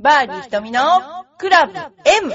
[0.00, 0.80] バーディー瞳の
[1.38, 2.32] クラブ M!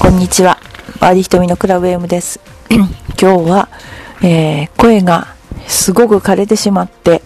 [0.00, 0.58] こんにちは。
[0.98, 2.40] バーディー瞳のクラブ M です。
[2.70, 3.68] 今日は、
[4.20, 5.36] えー声が
[5.68, 7.22] すごく枯れてしまって、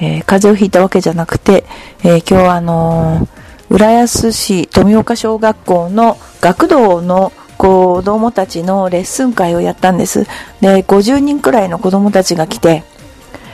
[0.00, 1.64] えー風邪をひいたわけじゃなくて、
[2.02, 3.40] えー今日はあのー
[3.70, 10.24] 浦安市富岡小学校の学童の子供たちのレッスン会をやったんです。
[10.60, 12.82] で、50人くらいの子供たちが来て、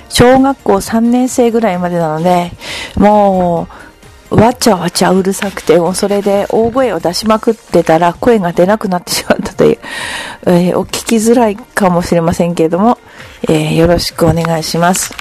[0.08, 2.52] 小学校3年生ぐらいまでなので、
[2.96, 3.68] も
[4.30, 9.78] う、わちゃわちゃうるさくて、もうそれで大声を出しまくってたら声が出なくなってしまったという、
[10.46, 12.98] えーお聞きづらいかもしれませんけれども、
[13.48, 15.12] えーよろしくお願いします。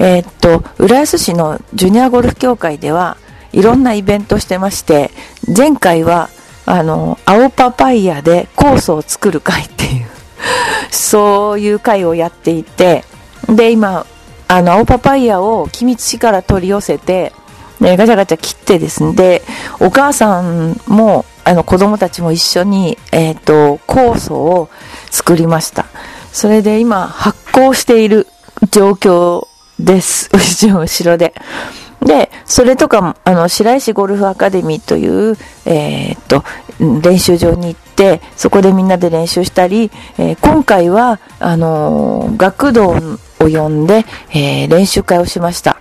[0.00, 3.18] えーっと、浦安市のジュニアゴルフ協会では、
[3.52, 5.10] いろんなイベントしてまして、
[5.54, 6.30] 前回は、
[6.64, 10.06] あの、青パパイヤでコースを作る会っていう、
[10.90, 13.04] そういう会をやっていて、
[13.46, 14.06] で、今、
[14.48, 17.34] あの、青パパイヤを君津市から取り寄せて、
[17.78, 19.42] ね、ガチャガチャ切ってですね、で、
[19.80, 24.70] お母さんも、あの、子供たちも一緒に、えっ、と、酵素を
[25.10, 25.84] 作りました。
[26.32, 28.28] それで今、発酵している
[28.70, 29.49] 状況
[29.84, 30.30] です。
[30.34, 31.34] 後ろで。
[32.02, 36.44] で、それとかも、あの、白石ゴルフアカデミーという、えーっと、
[37.02, 45.76] 練習場に行って、そこでみんなで練習したり、えー今回は、あのー学童を呼んで、え練習会をしました。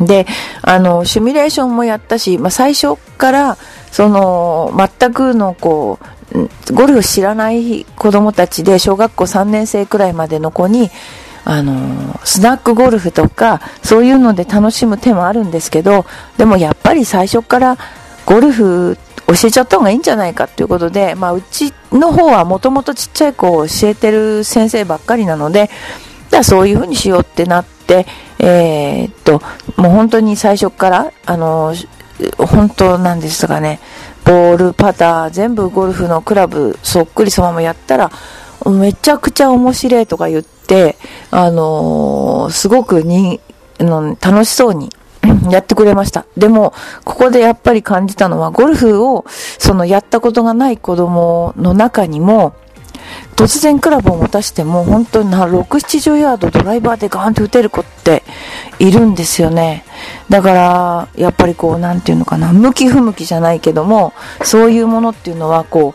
[0.00, 0.26] で、
[0.62, 3.58] あの、シミュレーションもやったし、まあ、最初から、
[3.92, 5.98] その、全くの、こ
[6.32, 10.90] う、ゴルフ知らない子供たちで、小学校3年生くらいまでの子に、
[11.44, 17.78] あの、スナックゴルフとか、そういうので楽しむ手もあるんですけど、でもやっぱり最初から
[18.26, 25.70] ゴルフ教えちゃった方がいいんじゃないかっていうことで、まあ、うちの方はもともとちっちゃい子を教えてる先生ばっかりなので、
[26.30, 28.06] じゃあそういうふうにしようってなって、
[28.38, 29.42] えーっと、
[29.76, 31.74] もう本当に最初から、あの、
[32.36, 33.80] 本当なんですかね、
[34.24, 38.10] ボール、パター、全部ゴルフのクラブ、そっくりそのままやったら、
[38.66, 40.96] めちゃくちゃ面白いとか言って、
[41.30, 43.40] あのーすごくに、
[43.78, 44.90] の楽しそうに
[45.50, 46.26] やってくれました。
[46.36, 49.24] でも、ここでやっぱり感じたのは、ゴルフを、
[49.58, 52.54] そのやったことがない子供の中にも、
[53.36, 58.22] 突然クラブを持たしても、本当にな6、70ヤードドライバーでガーンと打てる子って
[58.78, 59.84] いるんですよね。
[60.28, 65.94] だから、やっぱりこう、なんていうのかな、向き不向きじゃないけども、そういうものっていうのは、こ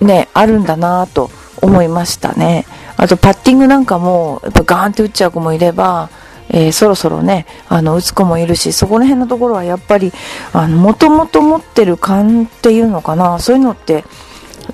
[0.00, 1.30] う、ね、あるんだなぁと
[1.62, 2.66] 思いましたね。
[2.96, 6.10] あと、パッティングなんかも、やっぱガーンって打っちゃう子もいれば、
[6.50, 10.12] えーそろそろね、あの、打つ子もいるし、そこら辺のところはやっぱり、
[10.52, 14.04] あの、もともと持ってる感っていうのかな、そういうのって、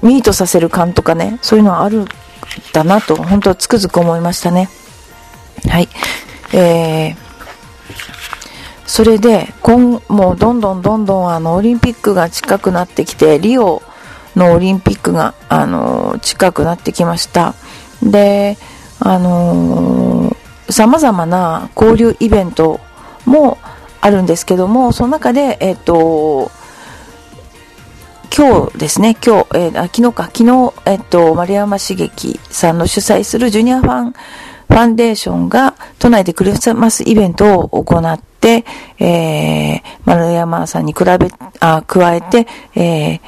[0.02, 2.06] ミートさせる感とかね、そういうのはあるん
[2.72, 4.68] だなと、本当つくづく思いましたね。
[5.68, 5.88] はい。
[6.52, 7.16] えー、
[8.86, 13.82] それで、今、もうどんどんどんどんあの、オリンピックが近くなってきて、リオ
[14.38, 17.54] のオリンピックが、あの、近くなってきました。
[18.02, 18.56] で、
[19.00, 20.36] あの
[20.70, 22.80] 様々な交流イベント
[23.24, 23.58] も
[24.00, 26.50] あるんですけども、その中で、えっ、と、
[28.36, 38.64] 今日ですね、今日、えー昨日か、昨日、えっと、丸山茂樹さんの主催するジュニアファン、ファンデーションが都内でクリスマスイベントを行って、
[38.98, 41.16] えー、丸山さんに比べ、
[41.60, 43.20] あ、加えて、えー、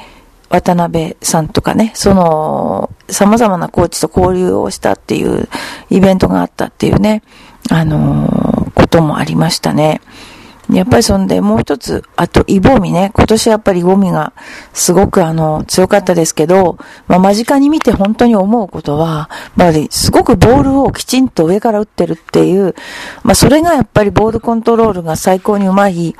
[0.51, 5.47] 渡辺さんとかね、その、様々なコーチと交流をしたっていう
[5.89, 7.23] イベントがあったっていうね、
[7.69, 8.51] あのー
[8.81, 10.01] こともありましたね。
[10.71, 13.11] やっぱりそんで、もう一つ、あと、イボミね。
[13.13, 14.31] 今年やっぱりイボミが
[14.73, 22.75] すごくあの、強かったですけど、まあ、間近に見て本当に思うことは、やっぱりすごくボールをきちんと上から打ってるっていう、
[23.23, 26.15] まあ、それがやっぱりボールコントロールが最高にうまい、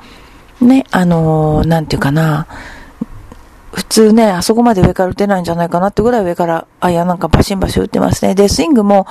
[0.60, 2.48] ね、あのーなんていうかな、
[3.72, 8.36] 普通ね、あそこまで上から打てないんじゃないかなってぐらい上から、あ、いや、なんかバシンバシン打ってますね。
[8.36, 9.08] で、スイングも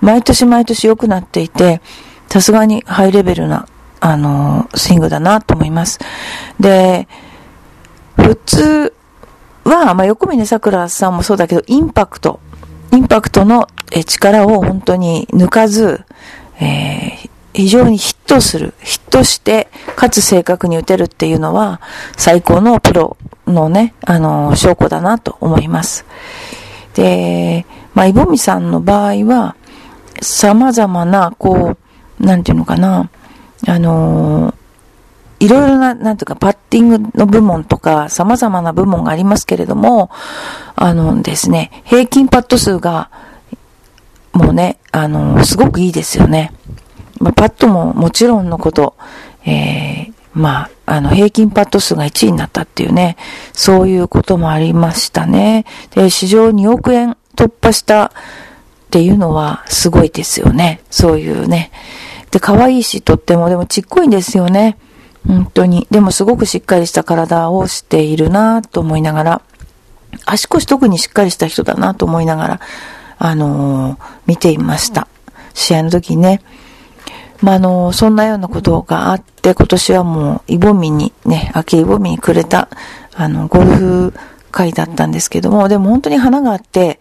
[0.00, 1.80] 毎年毎年良くなっていて、
[2.28, 3.66] さすがにハイレベルな、
[4.00, 5.98] あのースイングだなと思います。
[6.60, 7.08] で、
[8.16, 8.94] 普通
[9.64, 12.38] は、まあ、横峰桜さんもそうだけど、インパクト、
[12.92, 13.66] インパクトの
[14.06, 16.04] 力を本当に抜かず、
[16.60, 21.80] えー非常にトする、ヒットして、かつ正確に打てるっていうのは、
[22.16, 23.16] 最高のプロ
[23.46, 26.04] のね、あの、証拠だなと思います。
[26.94, 29.56] で、まあ、イボミさんの場合は、
[30.20, 31.76] 様々な、こ
[32.20, 33.10] う、なんていうのかな、
[33.66, 34.54] あの、
[35.40, 40.10] いろいろな、なんていうか、パッティングの部門とか、様々な部門がありますけれども、
[40.76, 43.10] あのですね、平均パット数が、
[44.32, 46.52] もうね、あの、すごくいいですよね。
[47.20, 48.96] まあ、パットももちろんのこと、
[49.44, 53.16] えー、まあ、あの、平均パット数が1位になったっていうね、
[53.52, 55.64] そういうこともありましたね。
[55.94, 58.10] で、市場2億円突破したっ
[58.90, 60.80] ていうのはすごいですよね。
[60.90, 61.70] そういうね。
[62.30, 64.76] で、可愛いし、とっても、でもちっこいんですよね。
[65.26, 65.86] 本当に。
[65.90, 69.42] でもすごくしっかりした体をしているなと思いながら、
[70.26, 72.60] 足腰特にしっかりした人だなと思いながら、
[73.18, 75.08] あのー、見ていました。
[75.54, 76.42] 試合の時にね。
[77.42, 82.68] まあ、あの、そんなようなことがあって、今年はもう、イボミにね、秋イボミにくれた、
[83.14, 84.14] あの、ゴルフ
[84.50, 87.00] 会だったんですけども、でも本当に花があって、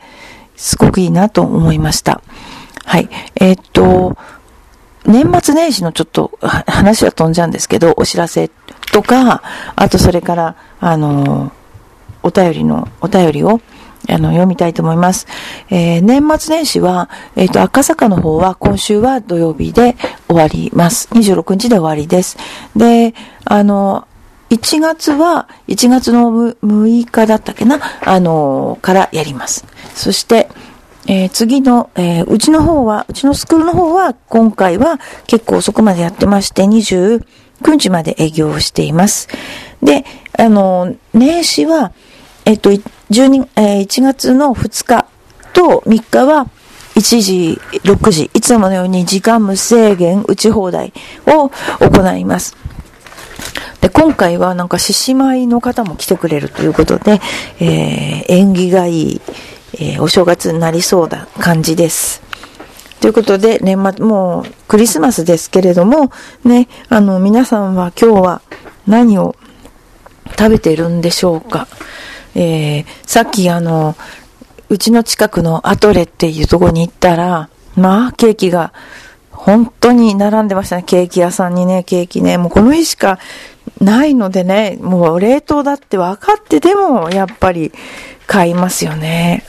[0.56, 2.22] すごくいいなと思いました。
[2.86, 3.10] はい。
[3.36, 4.18] えー、っと、
[5.06, 8.50] 年末年始のちょっと話は飛んじゃうんですけど、お知らせ
[8.92, 9.44] とか、
[9.76, 11.52] あとそれから、あの、
[12.22, 13.60] お便りの、お便りを、
[14.10, 15.28] あの、読みたいと思います。
[15.70, 19.96] えー、年末年始は、えっ、ー、と、赤坂の方は今週は土曜日で
[20.28, 21.08] 終わります。
[21.14, 22.38] 26日で終わりです。
[22.76, 23.14] で、
[23.46, 24.08] あの、
[24.50, 29.66] 1月は、1月の6日だったっけな、あの、からやります。
[29.96, 30.50] そして、
[31.08, 37.24] えー、次の、えー、うちの方は、うちのスクールの方は、今回は結構遅くまでやってまして、29
[37.66, 39.28] 日まで営業をしています。
[39.82, 40.06] で、
[40.38, 41.92] あの、年始は、
[42.46, 42.70] えっと、
[43.14, 45.06] 12、えー、1月の2日
[45.54, 46.48] と3日は、
[46.96, 50.94] 1時、6時、いつものように時間無制限打ち放題
[51.28, 51.50] を
[51.80, 52.58] 行います。
[53.82, 57.22] で、今回はなんか獅子舞の方も来てくれるということで、
[57.60, 59.22] えー、縁起がいい、
[59.74, 62.24] えー、お正月になりそうな感じです。
[63.00, 66.12] ということで、年末、もうクリスマスですけれども、
[66.46, 68.42] ね、あの、皆さんは今日は
[68.88, 69.36] 何を
[70.38, 71.68] 食べてるんでしょうか。
[72.36, 73.96] えー、さっきあの、
[74.70, 78.74] うちの近くのアトレっていうとこに行ったら、まあ、ケーキが
[79.32, 80.84] 本当に並んでましたね。
[80.84, 82.38] ケーキ屋さんにね、ケーキね。
[82.38, 83.20] もうこの日しか
[83.82, 87.72] ないのでね、もう冷凍だって分かってでも、やっぱり
[88.26, 89.44] 買いますよね。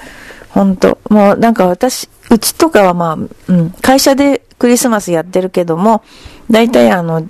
[0.50, 6.02] 本当もうなんか私、うちとかはまあ、うん、会社でクリスマスやってるけども、
[6.50, 7.26] 大体あの、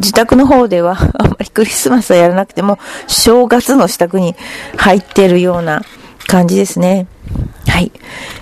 [0.00, 4.34] 自宅の方では あんまりクリスマスはやらなくても、正月の支度に
[4.76, 5.82] 入ってるような
[6.26, 7.06] 感じですね。
[7.68, 7.92] はい。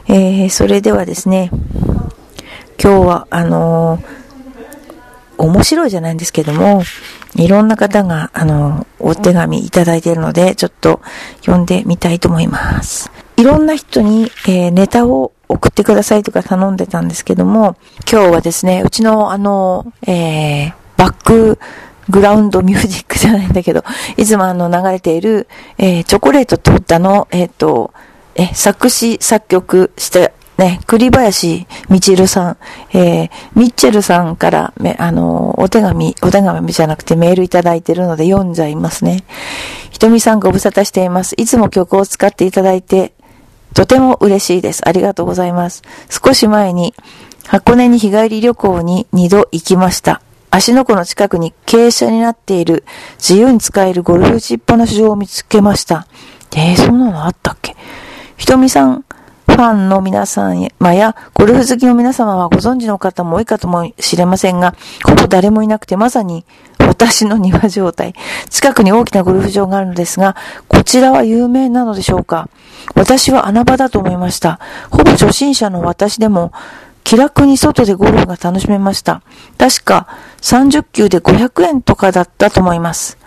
[0.09, 1.51] えー、それではですね、
[2.83, 4.03] 今日は、あのー、
[5.39, 6.83] 面白いじゃないんですけども、
[7.37, 11.01] いろんな方が、あの、お手紙いただいているので、ちょっと
[11.41, 13.11] 読んでみたいと思います。
[13.37, 17.77] いろんな人に、えー、ネタを送ってくださいとか頼んでたんですけども、
[18.11, 21.59] 今日はですね、うちのあの、えー、バック
[22.09, 23.83] グラウンドミュージックじゃないんだけど、
[24.17, 25.49] いつもあの流れている、
[25.79, 27.93] えー、チョコレートトータの、えっ、ー、と、
[28.35, 32.57] え、作詞、作曲してね、栗林みちるさん、
[32.93, 39.25] えー、ミッチェルさんから、め、あの、お手紙、お手紙じゃなくてメールいただいてるので読んじゃいますね。
[39.91, 41.35] ひとみさんご無沙汰しています。
[41.39, 43.15] いつも曲を使っていただいて、
[43.75, 44.87] とても嬉しいです。
[44.87, 45.83] ありがとうございます。
[46.09, 46.95] 少し前に、
[47.47, 50.23] 箱根に日帰り旅行に2度行きました。
[50.57, 52.85] 足の湖の近くに傾斜になっている
[53.19, 56.07] 自由に使えるゴルフ打ちっぱなし場を見つけました。
[56.57, 57.75] えー、そんなのあったっけ？
[58.37, 59.05] ひとみさん、
[59.49, 60.55] ファンの皆様
[60.95, 66.45] や、ゴルフ好きの皆様はご存知の方も多いかともしれませんが、ほぼ誰もいなくてまさに
[66.79, 68.15] 私の庭状態。
[68.49, 70.37] 近くに大きなゴルフ場があるのですが、
[70.69, 72.49] こちらは有名なのでしょうか？
[72.95, 74.61] 私は穴場だと思いました。
[74.93, 76.53] ほぼ初心者の私でも、
[77.05, 79.23] 気楽に外でゴルフが楽しめました。
[79.59, 80.09] 確か
[80.41, 83.19] 30球で500円とかだったと思います。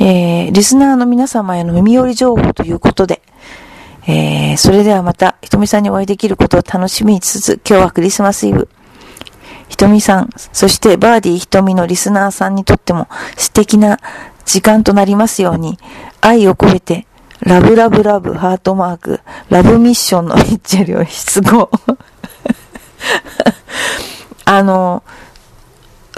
[0.00, 3.22] えー、リスナーの皆様への耳寄り情報ということで、
[4.06, 8.68] えー、それではまた、ひとみさんにお会いできることを楽しみにつつ、今日はクリスマスイブ。
[9.68, 13.98] ひとみさん、そしてバーディーひとみのリスナーさんにとっても素敵な
[14.44, 15.78] 時間となりますように、
[16.20, 17.06] 愛を込めて、
[17.40, 21.70] ラブラブラブハートマーク、ラブミッションのミッチェルを出語。
[24.44, 25.02] あの、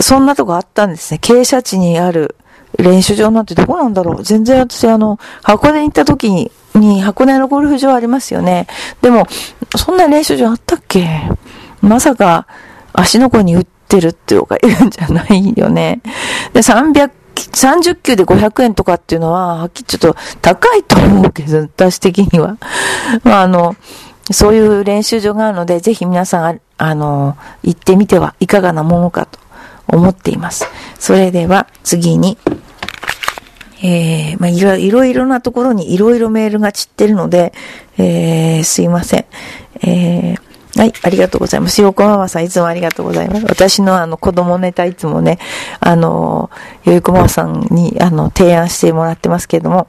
[0.01, 1.21] そんなとこあったんですね。
[1.23, 2.37] 傾斜地にある
[2.79, 8.67] 練習場なんてどこなんだろう全然私あの、箱根に行った時にに箱根のゴルフ場ありますよね。
[9.01, 9.27] でも、
[9.77, 11.09] そんな練習場あったっけ？
[11.81, 12.47] まさか、
[12.93, 16.01] 足の子に打ってるっていうか言うんじゃないよね。
[16.53, 22.57] で、300、30球で500円とかっていうのは、はっきりちょっと高いと思うけど、私的には。
[23.23, 23.77] まあ、あの、
[24.31, 29.39] そういう練習場があるので、ぜひ皆さん、あの、行ってみてはいかがなものかと
[29.89, 30.67] 思っています。
[30.99, 32.39] それでは次に、
[33.83, 37.53] えー、まあ、いろいろなところにいろいろメールが散ってるので、
[37.99, 39.25] えー、すいません。
[39.83, 41.81] えーはい、ありがとうございます。
[41.81, 43.47] 横ママさん、いつもありがとうございます。
[43.47, 45.39] 私のあの子供ネタいつもね、
[45.81, 46.51] あの、
[46.85, 49.89] よいこママさんにあの提案してもらってますけれども、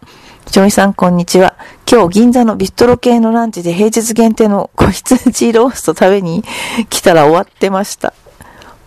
[0.51, 1.55] ちょいさん、こんにちは。
[1.91, 6.43] 今日、銀座のビストロ系のランチで平日限定の子羊ロースト食べに
[6.89, 8.13] 来たら終わってました。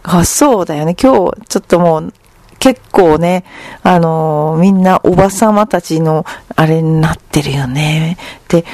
[0.03, 0.97] あ、そうだよね。
[1.01, 2.13] 今日、ちょっともう、
[2.59, 3.45] 結構ね、
[3.83, 6.25] あのー、みんなおばさまたちの
[6.57, 8.17] あれになってるよね。
[8.49, 8.65] で、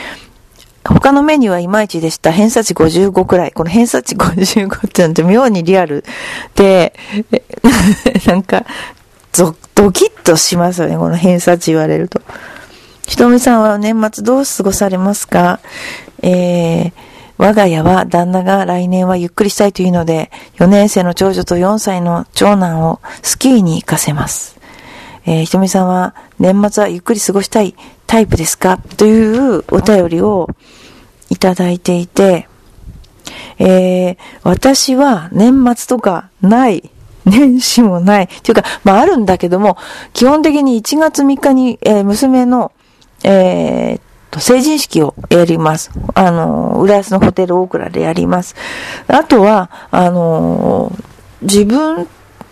[0.85, 2.31] 他のメニューはいまいちでした。
[2.31, 3.53] 偏差値55くらい。
[3.53, 6.05] この偏差値55ってなんて妙にリアル
[6.55, 6.95] で、
[8.27, 8.65] なんか、
[9.75, 10.97] ドキッとしますよね。
[10.97, 12.23] この偏差値言われると。
[13.17, 15.61] ひとみさんは年末どう過ごされますか？
[16.23, 16.93] えー、
[17.39, 24.61] 我が家は旦那が来年はゆっくりしたいというので、4年生の長女と4歳の長男をスキーに行かせます。
[25.25, 27.75] えー、ひとみさんは年末はゆっくり過ごしたい
[28.07, 28.77] タイプですか？
[28.99, 30.51] というお便りを
[31.31, 32.49] いただいていて、
[33.59, 36.91] えー、私は年末とかない。
[37.25, 38.29] 年始もない。
[38.29, 39.79] というか、まああるんだけども、
[40.13, 42.73] 基本的に1月3日に、えー、娘の、
[43.25, 45.91] えー、と、成人式をやります。
[46.15, 48.55] あの、浦安のホテルオークラでやります。
[49.09, 50.93] あとは、あの、
[51.43, 52.07] 自分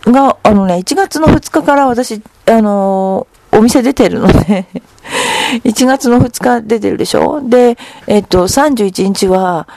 [0.06, 4.66] が、あのね、1月の2日から私、あの、お店出てるので
[5.62, 7.40] 1月の2日出てるでしょ？
[7.49, 7.78] で、
[8.09, 9.68] えっと、31日は、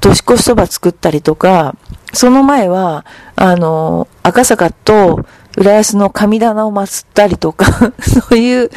[0.00, 1.74] 年越しそば作ったりとか、
[2.12, 3.06] その前は、
[3.36, 5.24] あの、赤坂と、
[5.56, 8.70] 浦安の神棚を祀ったりとか そういう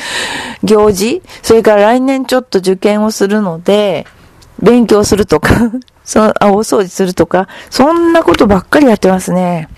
[0.63, 4.05] 行事、それから来年ちょっと受験をするので、
[4.61, 5.49] 勉強するとか
[6.03, 9.69] そのあ、大掃除するとか、そんなことばっかりやってますね。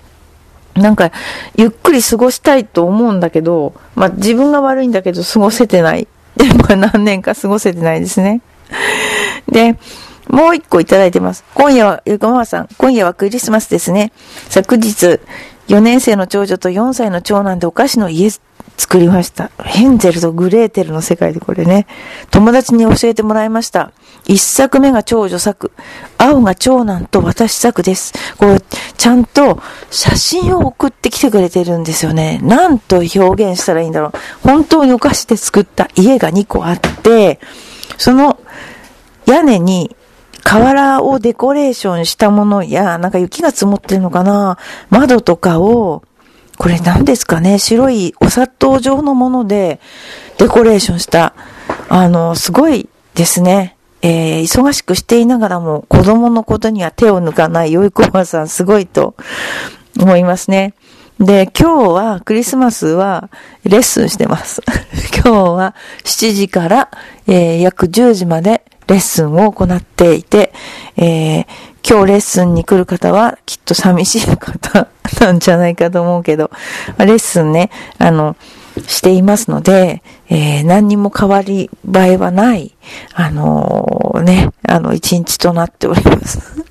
[0.74, 1.10] なんか、
[1.56, 6.06] ゆっくり過ごしたいと思うんだけど、まあ自分が悪いんだけど過ごせてない。
[6.36, 8.40] で、まあ何年か過ごせてないですね。
[9.50, 9.76] で、
[10.28, 11.44] もう一個いただいてます。
[11.54, 14.12] 今夜は、ゆかまさん、今夜はクリスマスですね。
[14.50, 15.20] 昨日、
[15.68, 18.30] 4年生の長女と4歳の長男でお菓子の家
[18.78, 19.50] 作りました。
[19.62, 21.86] ヘンゼルとグレーテルの世界でこれね。
[22.30, 23.92] 友達に教えてもらいました。
[24.26, 25.72] 一作目が長女作。
[26.16, 28.14] 青が長男と私作です。
[28.38, 29.60] これ、ちゃんと
[29.90, 32.40] 写真を送ってきてくれてるんですよね。
[32.42, 34.12] なんと表現したらいいんだろう。
[34.42, 37.40] 本当にお菓子で作った家が2個あって、
[37.98, 38.38] その
[39.26, 39.94] 屋根に
[40.48, 44.56] 瓦をデコレーションしたものや、なんか雪が積もってるのかな
[44.88, 46.02] 窓とかを、
[46.56, 49.78] これ何ですかね白いお砂糖状のもので
[50.38, 51.34] デコレーションした、
[51.90, 53.76] あの、すごいですね。
[54.00, 59.16] えー、忙しくしていながらも子供のことには手を抜かない良い子ばさんすごいと
[59.98, 60.72] 思いますね。
[61.20, 63.28] で、今日はクリスマスは
[63.64, 64.62] レッスンしてます。
[65.12, 66.90] 今日は7時から、
[67.26, 70.52] えー、約10時までレッスンを行っていて、
[70.96, 71.46] えー、
[71.88, 74.86] 今日レッスンに来る方はきっと寂しい方
[75.20, 76.52] なんじゃないかと思うけど、
[76.98, 78.36] レッスンね、あの、
[78.86, 82.76] していますので、えー、何にも変わり映えはない、
[83.14, 86.64] あのー、ね、あの、一日となっております。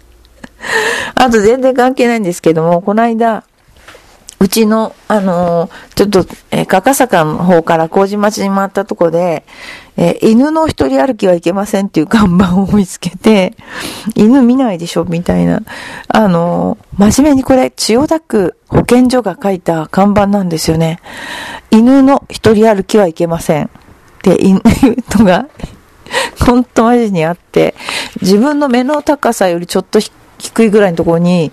[1.15, 3.43] あと全然関係ないんですけども、この間、
[4.39, 9.45] うちの、あのー、ちょっと、えー、赤坂の方から麹町に回ったとこで、
[9.97, 13.55] えー、犬の一人歩きはいけませんっていう看板を見つけて、
[14.15, 15.61] 犬見ないでしょみたいな。
[16.07, 20.99] あのー、真面目にこれ、千代田区保健所が書いた看板なんですよね。
[21.71, 23.71] 犬の一人歩きはいけません。
[24.21, 24.61] で、犬
[25.09, 25.47] と が、
[26.45, 27.73] 本当マジにあって、
[28.21, 29.99] 自分の目の高さよりちょっと
[30.37, 31.51] 低いぐらいのところに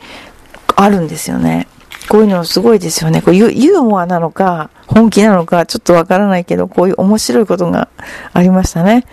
[0.77, 1.67] あるんですよね。
[2.09, 3.23] こういうのすごいですよね。
[3.23, 7.89] こうユユーモアなのか、本気なのか、ちょっとわからないけど、こういう面白いことが
[8.33, 9.07] ありましたね。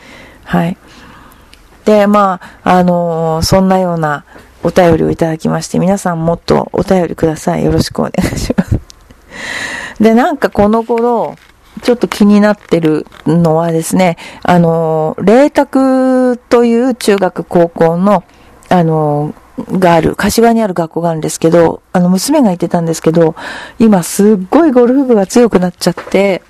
[0.43, 0.77] はい。
[1.85, 4.25] で、まあ、あのー、そんなような
[4.63, 7.65] お便りをいただきまして、皆さんもっとお便りください。
[7.65, 8.79] よろしくお願いします。
[9.99, 11.35] で、なんかこの頃、
[11.81, 18.23] ちょっと気になってるのはですね、あのー、霊卓という中学高校の、
[18.69, 19.33] あの
[19.63, 23.35] がある、柏にある学校があるんですけど、あの、娘が言ってたんですけど、
[23.79, 26.41] 今すっごいゴルフ部が強くなっちゃって、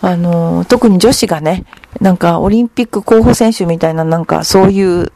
[0.00, 1.64] あの、特に女子がね、
[2.00, 5.12] なんかオリンピック候補選手みたいななんかそういう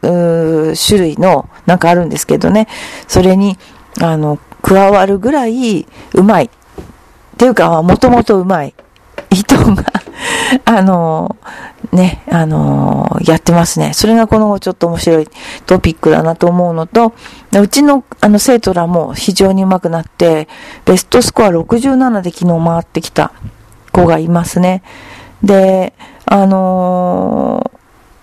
[0.77, 2.69] 種類のなんかあるんですけどね、
[3.09, 3.59] それに、
[4.01, 6.45] あの、加わるぐらい上手い。
[6.45, 8.75] っていうか、もともと上手
[9.31, 9.85] い人が
[10.65, 11.37] あの、
[11.93, 13.93] ね、あのー、やってますね。
[13.95, 15.29] それがこのちょっと面白い
[15.67, 17.15] トピックだなと思うのと、
[17.61, 20.49] うちのあの生徒らも非常に上手くなって、
[20.85, 23.33] ベストスコア67で昨日回ってきた
[23.93, 24.83] 子がいますね。
[25.43, 25.93] で、
[26.25, 27.71] あの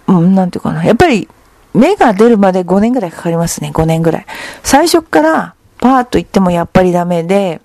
[0.07, 0.83] ー、うん、なんていうかな。
[0.83, 1.29] やっぱり、
[1.73, 3.71] 芽が出るまで5年ぐらいかかりますね。
[3.73, 4.25] 5年ぐらい。
[4.61, 7.61] 最初からパーッと言ってもやっぱりダメで、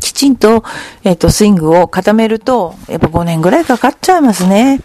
[0.00, 0.62] きちんと、
[1.04, 4.80] えっ、ー、と、スイングを固めると、やっぱ5年ぐらいかかっちゃいますね。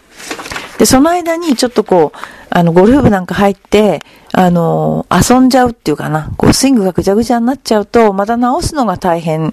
[0.77, 2.17] で、その間にちょっとこう、
[2.49, 4.01] あの、ゴルフ部なんか入って、
[4.31, 9.51] あの、遊んじゃうっていうかな、こう、スイングがぐちゃぐちゃになっちゃうと、また直すのが大変っ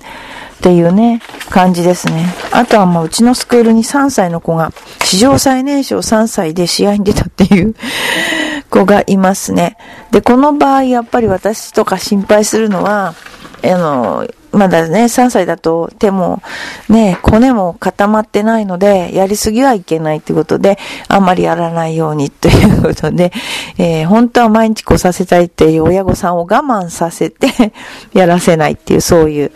[0.62, 2.26] ていうね、感じですね。
[2.52, 4.72] あとはまあ、うちのスクールに3歳の子が、
[5.04, 7.74] 史上最年少3歳で試合に出たっていう
[8.68, 9.76] 子がいますね。
[10.10, 13.14] で、この場合、やっぱり私とか心配するのは、
[13.62, 16.42] あの、まだね、3歳だと手も
[16.88, 20.78] ね、骨も固まってないので、やりすぎはいけないってことで、
[21.08, 23.32] あんまりやらないようにということで、
[23.78, 27.72] えー、本当は毎日来させたいっていう親御さんを我慢させて
[28.12, 29.52] やらせないっていう、そういう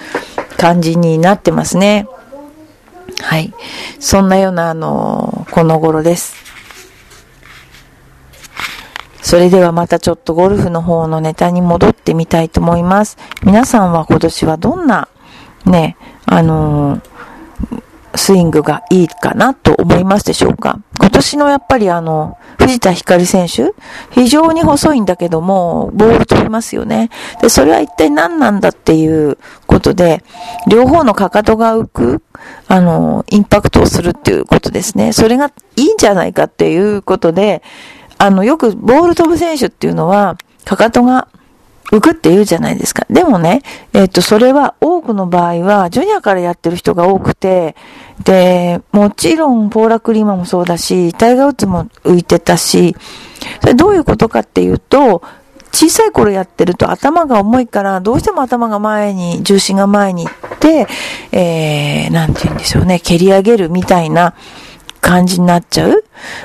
[0.57, 2.07] 感じになってますね。
[3.21, 3.53] はい。
[3.99, 6.35] そんなような、あの、この頃です。
[9.25, 13.17] それではまたちょっとゴルフの方のネタに戻ってみたいと思います。
[13.43, 15.09] 皆さんは今年はどんな、
[15.65, 17.01] ね、あのー、
[18.17, 23.73] スイングがいいかなと思いますでしょうか今年のやっぱりあの、藤田光選手
[24.11, 27.09] 非常に細いんだけども、ボール飛びますよね。
[27.41, 30.23] で、それは一体何なんだっていうことで、
[30.69, 32.23] 両方のかかとが浮く、
[32.69, 35.15] あの、インパクトをするっていうことですね。
[35.15, 37.63] それがいいんじゃないかっていうことで、
[38.19, 41.29] あの、よくボール飛ぶ選手っていうのは、かかとが
[41.91, 43.07] 浮くって言うじゃないですか。
[43.11, 47.77] でもね、えっ、と、それは多くの場合は、ジュニアからやってる人が多くて、
[48.25, 52.97] で、もちろん、ポーラ・クリーマもそうだし、タイガー・ウッズも浮いてたし、
[53.61, 55.23] それどういうことかっていうと、
[55.73, 60.87] 小さい頃やってると頭が重いから、どうしても頭が前に、重心が前に行って、
[61.33, 64.35] えー、なんて言うんでしょうね、蹴り上げるみたいな、
[65.05, 66.05] 感じになっちゃう？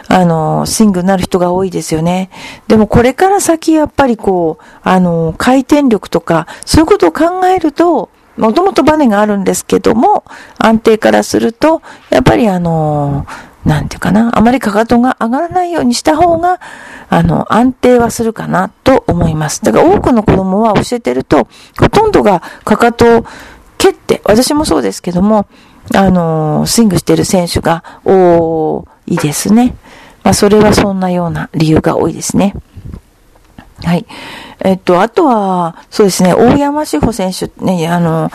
[0.09, 2.29] あの、スイングになる人が多いですよね。
[2.67, 10.25] でもこれから先やっぱりこう、あの、回転力とか、そういうことを考えると、もともとバネがあるんですけども、
[10.57, 13.25] 安定からすると、やっぱりあの、
[13.65, 16.59] なんていうかな、あまりかかとが上がらないようにした方が、
[17.09, 19.63] あの、安定はするかなと思います。
[19.63, 21.47] だから多くの子供は教えてると、
[21.79, 23.25] ほとんどがかかとを
[23.77, 25.47] 蹴って、私もそうですけども、
[25.95, 29.75] あの、スイングしてる選手が多いですね。
[30.23, 32.53] まあ、それはそんなような理由が多いですね。
[33.83, 34.05] はい。
[34.59, 38.29] えっと、あとは、そうですね、大山志保選手ね、あの、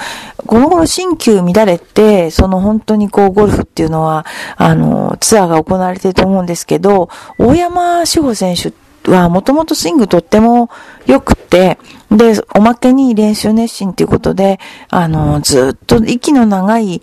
[0.46, 4.24] この頃新旧乱れて、その本当にこう、ゴルフっていうのは、
[4.56, 8.72] あの、ツアーが行われてると思うんですけど、大山志保選手
[9.10, 10.70] はもともとスイングとっても
[11.06, 11.78] 良くて、
[12.10, 17.02] で、おまけに練習熱心ということで、あの、ずっと息の長い、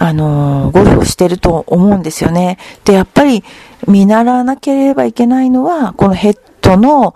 [0.00, 2.58] あの、ゴルフをしてると思うんですよね。
[2.84, 3.44] で、やっぱり
[3.86, 7.14] 見習わなければいけないのは、このヘッドの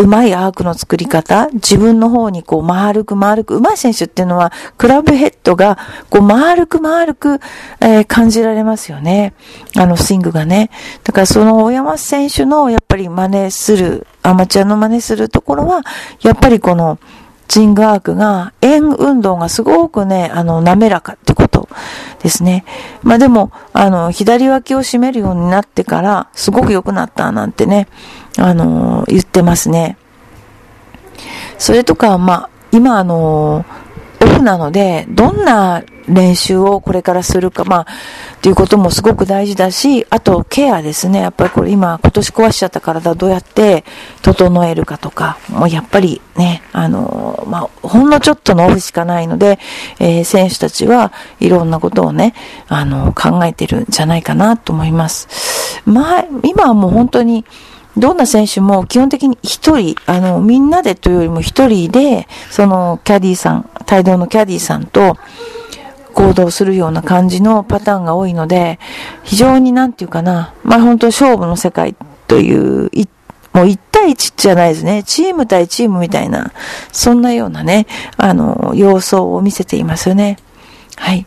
[0.00, 5.76] うまいアークの作り方、自分の方にこう丸く丸く、うまい選手っていうのは、クラブヘッドが
[6.08, 7.38] こう丸く丸く、
[7.80, 9.34] えー、感じられますよね。
[9.76, 10.70] あのスイングがね。
[11.04, 15.82] だからその大山選手のやっぱり真似する、アマチュアの真似するところは、
[16.22, 16.98] やっぱりこの、
[17.48, 21.68] ジングアークが、円運動がすごくね、あの、滑らかってこと
[22.22, 22.64] ですね。
[23.02, 27.88] まあでも、あの、左脇を締めるようになってから、すごく良くなったなんてね、
[28.38, 29.96] あの、言ってますね。
[31.58, 33.64] それとか、まあ、今あの、
[34.22, 37.86] オフなので、どんな練習をこれからするか、まあ、っ
[38.40, 41.20] ていうこともすごく大事だし、あとケアですね。
[41.20, 43.84] やっぱりこれ今、今年壊しちゃった体どうやって
[44.22, 49.58] 整えるかとか、もうやっぱりね、あの、まあ、ほんのちょっとのオフしかないので、
[49.98, 52.34] えー、選手たちはいろんなことをね、
[52.68, 55.28] あの、考えてるんじゃないかなと思います。
[55.86, 57.44] まあ、今はもう本当に、
[57.96, 65.16] どんな選手も基本的に一人、あの、みんなでというよりも一人で、そのキャディーさん、帯同のキャディーさんと
[66.10, 68.78] 行動するような感じのパターンが多いので、
[69.24, 71.94] 非常になんていうかな、まあ本当勝負の世界
[72.26, 73.06] という、い
[73.52, 75.02] もう1対1じゃないですね。
[75.02, 76.52] チーム対チームみたいな、
[76.92, 80.36] そんなようなね、あの、様相を見せていますよね。
[80.96, 81.26] はい。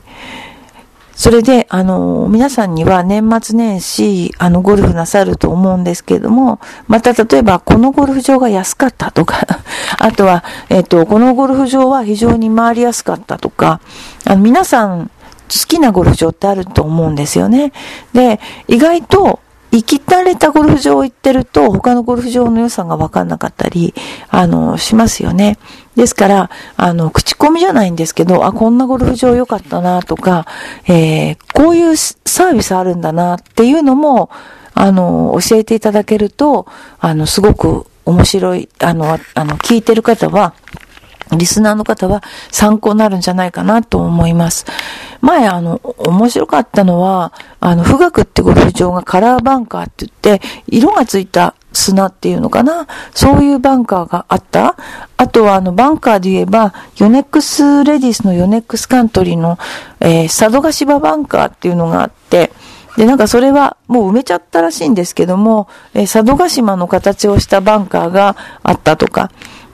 [1.16, 9.46] それで、あの、皆さんには年末年始、あの、ゴルフなさると思うんですけれども、また例えば、このゴルフ場が安かったとか、
[10.00, 13.80] あとは、えっ、と、このゴルフ場は非常に回りやすかったとか、
[14.26, 15.12] あの、皆さん、
[15.50, 17.74] 好きなゴルフ場ってあると思うんですよね。
[18.14, 19.40] で、意外と、
[19.74, 23.96] 行き慣れたゴルフ場行ってると、他のゴルフ場の良さが分かんなかったり、
[24.30, 25.58] あの、しますよね。
[25.96, 30.46] ですから、あの、口コミじゃないんですけど、あ、こんなゴルフ場良かったなとか、
[30.88, 34.30] えー、こういうサービスあるんだなっていうのも、
[34.76, 36.68] あの、教えていただけると、
[37.00, 40.54] あの、すごく面白い、あの、あの、聞いてる方は、
[41.38, 44.66] リスナーの方は参考になるんじゃないかなと思います。
[45.22, 52.88] 前、あの、面白かったのは、あの、富岳ってゴルフ場がカラーバンカーって言って、色がついた砂っていうのかな。
[53.14, 54.76] そういうバンカーがあった。
[55.18, 59.58] あとは、あの、バンカーで言えば、ヨネックスレディスのヨネックスカントリーの、
[60.00, 62.52] えー、佐渡島バンカーっていうのがあって、
[62.98, 69.32] で、なんかそれはもう埋めちゃったらしいんですけども、えー、佐渡島の形をしたバンカーがあったとか、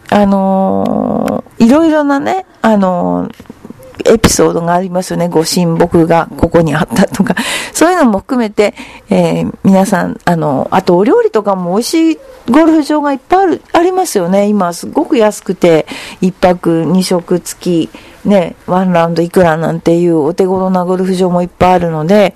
[0.10, 5.28] あのー、いろいろなね、あのー、エピソードがありますよね。
[5.28, 7.36] ご神木がここにあったとか。
[7.74, 8.74] そういうのも含めて、
[9.10, 12.20] えー、皆さん、あの、あとお料理とかも美味しい
[12.50, 14.48] ゴルフ場がいっぱいある、ありますよね。
[14.48, 15.86] 今すごく安くて、
[16.22, 17.90] 一泊二食付き、
[18.26, 22.36] ね、ワンラウンドいくらなんていうお手頃なゴルフ場もいっぱいあるので、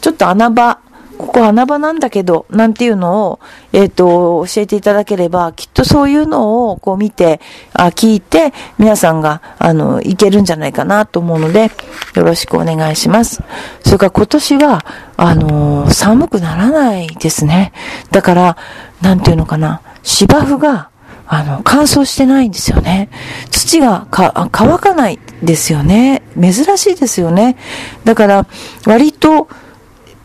[0.00, 0.78] ちょっと穴場
[1.18, 3.40] ここ穴場なんだけど、なんていうのを、
[3.72, 7.40] えっ、ー、と、教えていただければ、きっとそういうのをこう見て、
[7.72, 11.72] あ聞いて、皆さんが、あの、いけるんじゃないかなと思うので、
[12.14, 13.42] よろしくお願いします。
[13.84, 14.84] それから今年は、
[15.16, 17.72] あの寒くならないですね。
[18.12, 18.56] だから、
[19.02, 20.90] なんていうのかな、芝生が、
[21.26, 23.10] あの、乾燥してないんですよね。
[23.50, 26.22] 土がか乾かないですよね。
[26.40, 27.56] 珍しいですよね。
[28.04, 28.46] だから、
[28.86, 29.48] 割と、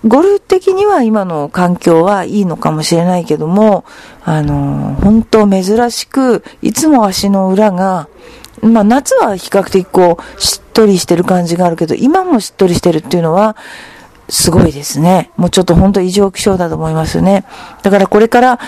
[0.05, 3.85] ゴルフ的には今の環境はいいのかもしれないけども、
[4.23, 8.09] あの、本当珍しく、いつも足の裏が、
[8.61, 13.55] まあ夏は比較的こう、しっとりしてる感じがあるけど、今もしっとりしてるっていうのは、
[14.29, 15.31] すごいですね。
[15.37, 17.45] もうちょっと本当異常気象だと思いますね。
[17.81, 18.59] だからこれから、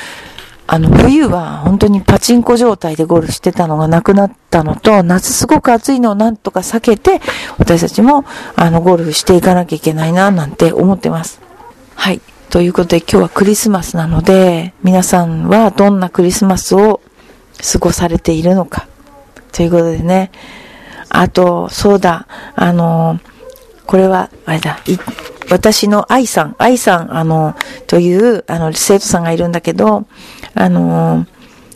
[0.67, 7.21] あの、冬は本当にパチンコ状態でゴルフしてたのがなくなったのと、夏すごく暑いのをなんとか避けて、
[7.57, 8.25] 私たちも、
[8.55, 11.39] あの、ゴルフしていかなきゃいけないな、なんて思ってます。
[11.95, 12.21] はい。
[12.49, 17.01] ということで今日はクリスマスなので、皆さんはどんなクリスマスを
[17.71, 18.87] 過ごされているのか。
[19.51, 20.31] ということでね。
[21.09, 23.19] あと、そうだ、あの、
[23.85, 24.79] これは、あれだ、
[25.49, 27.55] 私の愛さん、愛さん、あの、
[27.87, 30.05] という、あの、生徒さんがいるんだけど、
[30.53, 31.25] あの、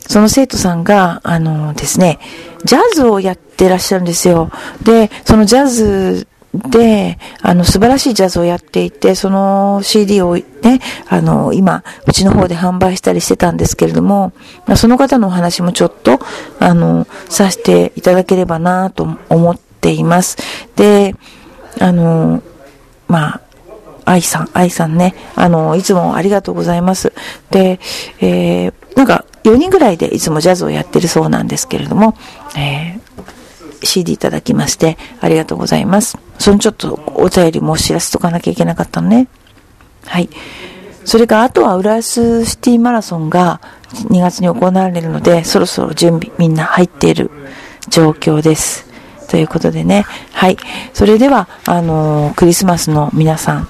[0.00, 2.18] その生徒さんが、あのですね、
[2.64, 4.50] ジャズをやってらっしゃるんですよ。
[4.82, 14.32] で、そのジャズで、あの、素晴らしいジャズをやっていて、その CD をね、あの、今、うちの方で販売したりしてたんですけれども、
[14.66, 16.18] まあ、その方のお話もちょっと、
[16.58, 20.38] あの、させていただければなと思っています。
[20.74, 21.14] で、
[21.78, 22.42] あの、
[23.06, 23.40] まあ、
[24.10, 27.12] 愛さん、愛さんね、あの、いつもありがとうございます。
[27.52, 27.78] で、
[28.20, 32.16] えー、なんか、4人ぐらいでいつもジャズをやってるそうなんですけれども、
[32.56, 36.18] えー、CD いただきまして、ありがとうございます。
[36.40, 39.28] そのちょっとお便りも知らせとかなきゃいけなかったのね。
[40.06, 40.28] はい。
[41.04, 43.60] それからあとは浦安シティマラソンが
[44.08, 47.30] 2月に行われるので、そろそろ準備みんな入っている
[47.88, 48.90] 状況です。
[49.30, 50.04] ということでね。
[50.32, 50.56] はい。
[50.92, 53.68] それでは、あのー、クリスマスの皆さん、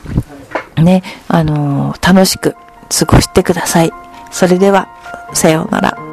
[0.76, 2.54] ね、あのー、楽しく
[2.88, 3.92] 過ごしてください。
[4.30, 4.88] それでは、
[5.32, 6.09] さようなら。